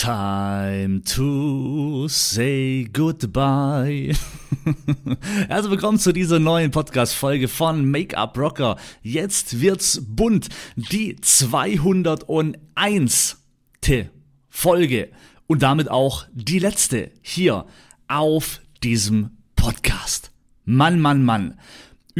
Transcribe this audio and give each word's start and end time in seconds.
Time 0.00 1.04
to 1.04 2.08
say 2.08 2.88
goodbye. 2.90 4.14
Also 5.50 5.70
willkommen 5.70 5.98
zu 5.98 6.12
dieser 6.12 6.38
neuen 6.38 6.70
Podcast-Folge 6.70 7.48
von 7.48 7.90
Make-up 7.90 8.38
Rocker. 8.38 8.78
Jetzt 9.02 9.60
wird's 9.60 10.00
bunt. 10.02 10.48
Die 10.76 11.16
201. 11.16 13.42
Folge. 14.48 15.10
Und 15.46 15.62
damit 15.62 15.90
auch 15.90 16.24
die 16.32 16.60
letzte 16.60 17.10
hier 17.20 17.66
auf 18.08 18.62
diesem 18.82 19.36
Podcast. 19.54 20.30
Mann, 20.64 20.98
Mann, 20.98 21.22
Mann 21.24 21.58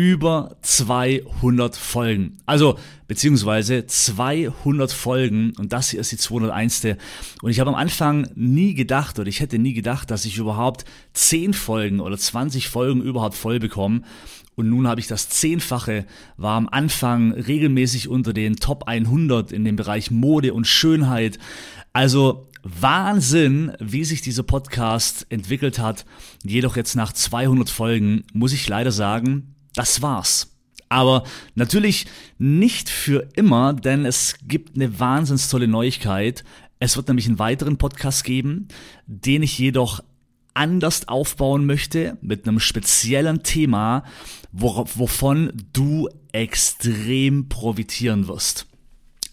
über 0.00 0.56
200 0.62 1.76
Folgen. 1.76 2.38
Also, 2.46 2.78
beziehungsweise 3.06 3.84
200 3.84 4.90
Folgen 4.90 5.52
und 5.58 5.74
das 5.74 5.90
hier 5.90 6.00
ist 6.00 6.10
die 6.10 6.16
201. 6.16 6.86
Und 7.42 7.50
ich 7.50 7.60
habe 7.60 7.68
am 7.68 7.76
Anfang 7.76 8.26
nie 8.34 8.72
gedacht 8.72 9.18
oder 9.18 9.28
ich 9.28 9.40
hätte 9.40 9.58
nie 9.58 9.74
gedacht, 9.74 10.10
dass 10.10 10.24
ich 10.24 10.38
überhaupt 10.38 10.86
10 11.12 11.52
Folgen 11.52 12.00
oder 12.00 12.16
20 12.16 12.68
Folgen 12.68 13.02
überhaupt 13.02 13.34
voll 13.34 13.58
bekomme. 13.58 14.00
Und 14.54 14.70
nun 14.70 14.88
habe 14.88 15.00
ich 15.00 15.06
das 15.06 15.28
Zehnfache, 15.28 16.06
war 16.38 16.56
am 16.56 16.70
Anfang 16.70 17.32
regelmäßig 17.32 18.08
unter 18.08 18.32
den 18.32 18.56
Top 18.56 18.84
100 18.88 19.52
in 19.52 19.66
dem 19.66 19.76
Bereich 19.76 20.10
Mode 20.10 20.54
und 20.54 20.66
Schönheit. 20.66 21.38
Also 21.92 22.48
Wahnsinn, 22.62 23.72
wie 23.80 24.04
sich 24.04 24.22
dieser 24.22 24.44
Podcast 24.44 25.26
entwickelt 25.28 25.78
hat. 25.78 26.06
Jedoch 26.42 26.76
jetzt 26.76 26.94
nach 26.94 27.12
200 27.12 27.68
Folgen 27.68 28.24
muss 28.32 28.54
ich 28.54 28.66
leider 28.66 28.92
sagen, 28.92 29.54
das 29.74 30.02
war's. 30.02 30.56
Aber 30.88 31.22
natürlich 31.54 32.06
nicht 32.38 32.88
für 32.88 33.28
immer, 33.36 33.72
denn 33.72 34.04
es 34.04 34.34
gibt 34.42 34.74
eine 34.74 34.98
wahnsinns 34.98 35.48
tolle 35.48 35.68
Neuigkeit. 35.68 36.44
Es 36.80 36.96
wird 36.96 37.06
nämlich 37.08 37.26
einen 37.26 37.38
weiteren 37.38 37.76
Podcast 37.78 38.24
geben, 38.24 38.66
den 39.06 39.42
ich 39.44 39.58
jedoch 39.58 40.02
anders 40.52 41.06
aufbauen 41.06 41.64
möchte, 41.64 42.18
mit 42.22 42.46
einem 42.46 42.58
speziellen 42.58 43.44
Thema, 43.44 44.02
wovon 44.52 45.52
du 45.72 46.08
extrem 46.32 47.48
profitieren 47.48 48.26
wirst. 48.26 48.66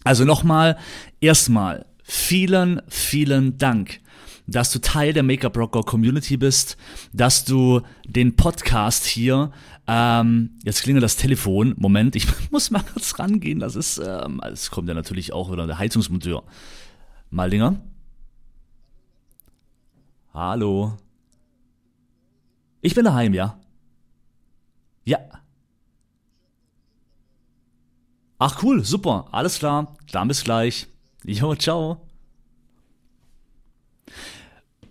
Also 0.04 0.24
nochmal, 0.24 0.78
erstmal, 1.20 1.86
vielen, 2.04 2.80
vielen 2.88 3.58
Dank 3.58 4.00
dass 4.48 4.72
du 4.72 4.80
Teil 4.80 5.12
der 5.12 5.22
Make-up 5.22 5.56
Rocker 5.56 5.82
Community 5.82 6.36
bist, 6.36 6.76
dass 7.12 7.44
du 7.44 7.82
den 8.06 8.34
Podcast 8.34 9.04
hier, 9.04 9.52
ähm, 9.86 10.58
jetzt 10.64 10.82
klingelt 10.82 11.04
das 11.04 11.16
Telefon, 11.16 11.74
Moment, 11.76 12.16
ich 12.16 12.26
muss 12.50 12.70
mal 12.70 12.82
kurz 12.82 13.18
rangehen, 13.18 13.60
das 13.60 13.76
ist, 13.76 13.98
ähm, 13.98 14.40
es 14.50 14.70
kommt 14.70 14.88
ja 14.88 14.94
natürlich 14.94 15.32
auch 15.32 15.52
wieder 15.52 15.66
der 15.66 15.78
Heizungsmonteur. 15.78 16.42
Maldinger? 17.30 17.76
Hallo? 20.32 20.96
Ich 22.80 22.94
bin 22.94 23.04
daheim, 23.04 23.34
ja? 23.34 23.60
Ja. 25.04 25.18
Ach 28.38 28.62
cool, 28.62 28.82
super, 28.82 29.26
alles 29.30 29.58
klar, 29.58 29.94
dann 30.10 30.28
bis 30.28 30.42
gleich. 30.42 30.86
Jo, 31.24 31.54
ciao. 31.54 32.07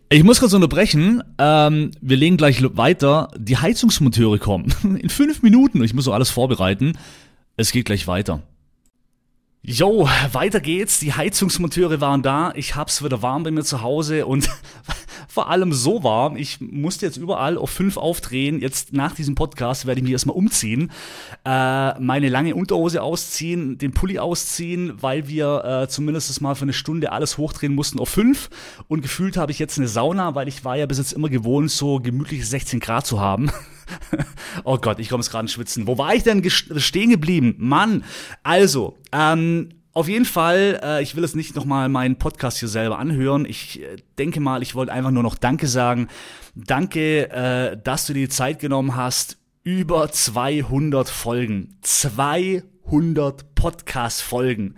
Ich 0.09 0.23
muss 0.23 0.39
kurz 0.39 0.53
unterbrechen. 0.53 1.21
Ähm, 1.37 1.91
wir 1.99 2.15
legen 2.15 2.37
gleich 2.37 2.63
weiter. 2.77 3.29
Die 3.37 3.57
Heizungsmonteure 3.57 4.39
kommen. 4.39 4.73
In 5.01 5.09
fünf 5.09 5.41
Minuten. 5.43 5.83
Ich 5.83 5.93
muss 5.93 6.05
noch 6.05 6.13
alles 6.13 6.29
vorbereiten. 6.29 6.93
Es 7.57 7.71
geht 7.71 7.85
gleich 7.85 8.07
weiter. 8.07 8.41
Jo, 9.61 10.07
weiter 10.31 10.61
geht's. 10.61 10.99
Die 10.99 11.13
Heizungsmonteure 11.13 11.99
waren 11.99 12.21
da. 12.21 12.53
Ich 12.55 12.75
hab's 12.75 13.03
wieder 13.03 13.21
warm 13.21 13.43
bei 13.43 13.51
mir 13.51 13.65
zu 13.65 13.81
Hause 13.81 14.25
und 14.25 14.49
vor 15.37 15.51
allem 15.51 15.71
so 15.71 16.03
warm. 16.03 16.35
Ich 16.35 16.59
musste 16.61 17.05
jetzt 17.05 17.17
überall 17.17 17.59
auf 17.59 17.69
fünf 17.69 17.97
aufdrehen. 17.97 18.59
Jetzt 18.59 18.91
nach 18.91 19.13
diesem 19.13 19.35
Podcast 19.35 19.85
werde 19.85 19.99
ich 19.99 20.03
mich 20.03 20.13
erstmal 20.13 20.35
umziehen, 20.35 20.89
äh, 21.45 21.99
meine 21.99 22.29
lange 22.29 22.55
Unterhose 22.55 23.03
ausziehen, 23.03 23.77
den 23.77 23.91
Pulli 23.91 24.17
ausziehen, 24.17 24.93
weil 24.99 25.27
wir 25.27 25.63
äh, 25.63 25.87
zumindest 25.89 26.41
mal 26.41 26.55
für 26.55 26.63
eine 26.63 26.73
Stunde 26.73 27.11
alles 27.11 27.37
hochdrehen 27.37 27.75
mussten 27.75 27.99
auf 27.99 28.09
fünf. 28.09 28.49
Und 28.87 29.03
gefühlt 29.03 29.37
habe 29.37 29.51
ich 29.51 29.59
jetzt 29.59 29.77
eine 29.77 29.87
Sauna, 29.87 30.33
weil 30.33 30.47
ich 30.47 30.65
war 30.65 30.75
ja 30.75 30.87
bis 30.87 30.97
jetzt 30.97 31.13
immer 31.13 31.29
gewohnt, 31.29 31.69
so 31.69 31.99
gemütliche 31.99 32.43
16 32.43 32.79
Grad 32.79 33.05
zu 33.05 33.19
haben. 33.19 33.51
oh 34.63 34.79
Gott, 34.79 34.97
ich 34.97 35.09
komme 35.09 35.21
es 35.21 35.29
gerade 35.29 35.43
in 35.43 35.49
Schwitzen. 35.49 35.85
Wo 35.85 35.99
war 35.99 36.15
ich 36.15 36.23
denn 36.23 36.43
stehen 36.49 37.11
geblieben? 37.11 37.53
Mann, 37.59 38.03
also, 38.41 38.97
ähm, 39.11 39.69
auf 39.97 40.07
jeden 40.07 40.25
Fall, 40.25 40.79
äh, 40.83 41.01
ich 41.01 41.15
will 41.15 41.23
es 41.23 41.33
nicht 41.33 41.55
nochmal 41.55 41.89
meinen 41.89 42.17
Podcast 42.17 42.59
hier 42.59 42.67
selber 42.67 42.99
anhören. 42.99 43.45
Ich 43.45 43.81
äh, 43.81 43.95
denke 44.19 44.39
mal, 44.39 44.61
ich 44.61 44.75
wollte 44.75 44.93
einfach 44.93 45.09
nur 45.09 45.23
noch 45.23 45.33
Danke 45.33 45.65
sagen. 45.65 46.07
Danke, 46.53 47.31
äh, 47.31 47.77
dass 47.83 48.05
du 48.05 48.13
dir 48.13 48.27
die 48.27 48.29
Zeit 48.29 48.59
genommen 48.59 48.95
hast. 48.95 49.37
Über 49.63 50.11
200 50.11 51.09
Folgen. 51.09 51.79
200 51.81 53.55
Podcast-Folgen. 53.55 54.75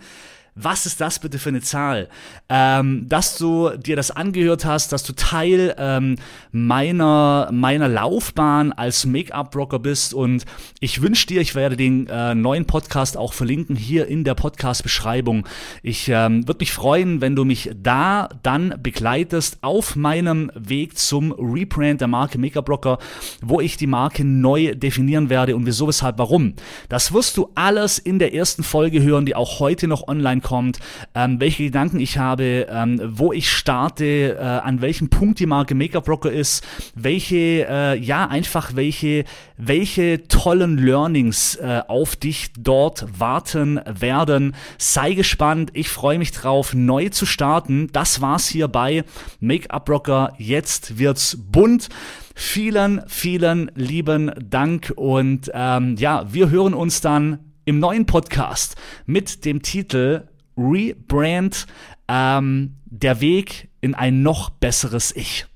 Was 0.54 0.86
ist 0.86 1.00
das 1.00 1.18
bitte 1.18 1.38
für 1.38 1.50
eine 1.50 1.60
Zahl? 1.60 2.08
Ähm, 2.48 3.08
dass 3.08 3.38
du 3.38 3.70
dir 3.76 3.96
das 3.96 4.10
angehört 4.10 4.64
hast, 4.64 4.92
dass 4.92 5.04
du 5.04 5.12
Teil 5.12 5.74
ähm, 5.78 6.16
meiner, 6.52 7.48
meiner 7.52 7.88
Laufbahn 7.88 8.72
als 8.72 9.06
Make-up-Rocker 9.06 9.78
bist 9.78 10.12
und 10.12 10.44
ich 10.80 11.02
wünsche 11.02 11.26
dir, 11.26 11.40
ich 11.40 11.54
werde 11.54 11.76
den 11.76 12.08
äh, 12.08 12.34
neuen 12.34 12.66
Podcast 12.66 13.16
auch 13.16 13.32
verlinken 13.32 13.76
hier 13.76 14.06
in 14.08 14.24
der 14.24 14.34
Podcast-Beschreibung. 14.34 15.46
Ich 15.82 16.08
ähm, 16.08 16.46
würde 16.48 16.58
mich 16.60 16.72
freuen, 16.72 17.20
wenn 17.20 17.36
du 17.36 17.44
mich 17.44 17.70
da 17.74 18.28
dann 18.42 18.74
begleitest 18.82 19.58
auf 19.62 19.94
meinem 19.94 20.50
Weg 20.54 20.98
zum 20.98 21.32
Rebrand 21.32 22.00
der 22.00 22.08
Marke 22.08 22.38
Make-up-Rocker, 22.38 22.98
wo 23.40 23.60
ich 23.60 23.76
die 23.76 23.86
Marke 23.86 24.24
neu 24.24 24.74
definieren 24.74 25.30
werde 25.30 25.54
und 25.54 25.66
wieso, 25.66 25.86
weshalb, 25.86 26.18
warum. 26.18 26.54
Das 26.88 27.12
wirst 27.12 27.36
du 27.36 27.50
alles 27.54 27.98
in 27.98 28.18
der 28.18 28.34
ersten 28.34 28.62
Folge 28.62 29.02
hören, 29.02 29.26
die 29.26 29.36
auch 29.36 29.60
heute 29.60 29.86
noch 29.86 30.08
online 30.08 30.39
kommt 30.40 30.70
kommt, 30.70 30.78
ähm, 31.14 31.40
welche 31.40 31.64
Gedanken 31.64 32.00
ich 32.00 32.18
habe, 32.18 32.66
ähm, 32.68 33.00
wo 33.02 33.32
ich 33.32 33.50
starte, 33.50 34.36
äh, 34.38 34.42
an 34.42 34.80
welchem 34.80 35.08
Punkt 35.08 35.38
die 35.40 35.46
Marke 35.46 35.74
Make-up 35.74 36.08
Rocker 36.08 36.30
ist, 36.30 36.66
welche, 36.94 37.66
äh, 37.68 37.98
ja, 37.98 38.26
einfach 38.26 38.76
welche, 38.76 39.24
welche 39.56 40.26
tollen 40.28 40.76
Learnings 40.76 41.56
äh, 41.56 41.82
auf 41.88 42.16
dich 42.16 42.50
dort 42.58 43.06
warten 43.18 43.80
werden. 43.86 44.54
Sei 44.76 45.14
gespannt, 45.14 45.70
ich 45.72 45.88
freue 45.88 46.18
mich 46.18 46.32
drauf, 46.32 46.74
neu 46.74 47.08
zu 47.08 47.26
starten. 47.26 47.88
Das 47.92 48.20
war's 48.20 48.46
hier 48.46 48.68
bei 48.68 49.04
Make-up 49.40 49.88
Rocker. 49.88 50.34
Jetzt 50.36 50.98
wird's 50.98 51.38
bunt. 51.40 51.88
Vielen, 52.34 53.02
vielen 53.06 53.70
lieben 53.74 54.30
Dank 54.38 54.92
und 54.96 55.50
ähm, 55.52 55.96
ja, 55.96 56.26
wir 56.32 56.50
hören 56.50 56.74
uns 56.74 57.00
dann 57.00 57.38
im 57.64 57.78
neuen 57.78 58.06
Podcast 58.06 58.76
mit 59.06 59.44
dem 59.44 59.62
Titel 59.62 60.24
Rebrand, 60.60 61.66
ähm, 62.08 62.76
der 62.84 63.20
Weg 63.20 63.70
in 63.80 63.94
ein 63.94 64.22
noch 64.22 64.50
besseres 64.50 65.14
Ich. 65.16 65.46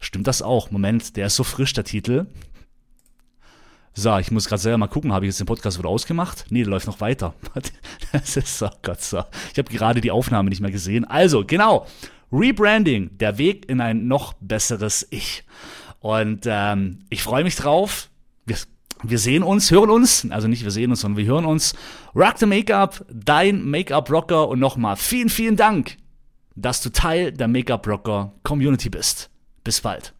Stimmt 0.00 0.26
das 0.26 0.42
auch? 0.42 0.70
Moment, 0.70 1.16
der 1.16 1.26
ist 1.26 1.36
so 1.36 1.44
frisch, 1.44 1.72
der 1.72 1.84
Titel. 1.84 2.26
So, 3.94 4.16
ich 4.18 4.30
muss 4.30 4.48
gerade 4.48 4.62
selber 4.62 4.78
mal 4.78 4.86
gucken, 4.86 5.12
habe 5.12 5.26
ich 5.26 5.30
jetzt 5.30 5.40
den 5.40 5.46
Podcast 5.46 5.78
wieder 5.78 5.88
ausgemacht? 5.88 6.46
Nee, 6.50 6.62
der 6.62 6.70
läuft 6.70 6.86
noch 6.86 7.00
weiter. 7.00 7.34
Das 8.12 8.36
ist 8.36 8.58
so, 8.58 8.70
Gott 8.82 9.02
so. 9.02 9.24
Ich 9.52 9.58
habe 9.58 9.70
gerade 9.70 10.00
die 10.00 10.10
Aufnahme 10.10 10.48
nicht 10.48 10.60
mehr 10.60 10.70
gesehen. 10.70 11.04
Also, 11.04 11.44
genau. 11.44 11.86
Rebranding, 12.32 13.18
der 13.18 13.38
Weg 13.38 13.68
in 13.68 13.80
ein 13.80 14.06
noch 14.06 14.34
besseres 14.34 15.06
Ich. 15.10 15.44
Und 16.00 16.44
ähm, 16.46 17.00
ich 17.10 17.22
freue 17.22 17.44
mich 17.44 17.56
drauf. 17.56 18.08
Wir 18.46 18.56
wir 19.02 19.18
sehen 19.18 19.42
uns, 19.42 19.70
hören 19.70 19.90
uns, 19.90 20.26
also 20.30 20.48
nicht 20.48 20.64
wir 20.64 20.70
sehen 20.70 20.90
uns, 20.90 21.00
sondern 21.00 21.18
wir 21.18 21.26
hören 21.26 21.44
uns. 21.44 21.74
Rock 22.14 22.38
the 22.38 22.46
Make-up, 22.46 23.04
dein 23.12 23.64
Make-up-Rocker 23.64 24.48
und 24.48 24.58
nochmal 24.58 24.96
vielen, 24.96 25.28
vielen 25.28 25.56
Dank, 25.56 25.96
dass 26.56 26.82
du 26.82 26.90
Teil 26.90 27.32
der 27.32 27.48
Make-up-Rocker 27.48 28.32
Community 28.42 28.90
bist. 28.90 29.30
Bis 29.62 29.80
bald. 29.80 30.14